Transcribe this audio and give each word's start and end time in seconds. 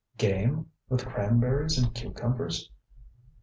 ŌĆ£Game? 0.17 0.65
With 0.89 1.05
cranberries 1.05 1.77
and 1.77 1.93
cucumbers! 1.93 2.71